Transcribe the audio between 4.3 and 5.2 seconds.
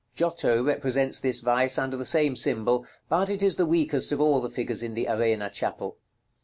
the figures in the